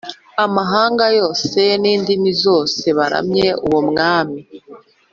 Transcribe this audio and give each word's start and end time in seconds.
amahanga 0.45 1.05
yose 1.19 1.61
n 1.81 1.83
indimi 1.95 2.31
zose 2.43 2.83
baramye 2.97 3.47
uwo 3.65 3.79
mwami 3.89 4.41